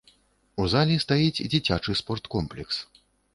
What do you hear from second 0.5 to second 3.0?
У залі стаіць дзіцячы спорткомплекс.